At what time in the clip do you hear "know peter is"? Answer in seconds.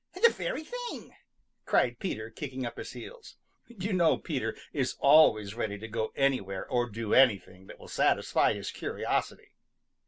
3.93-4.95